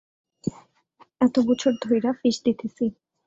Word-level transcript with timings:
এত 1.21 1.35
বছর 1.47 1.71
ধইরা 1.83 2.11
ফিস 2.19 2.37
দিতেছি! 2.45 2.85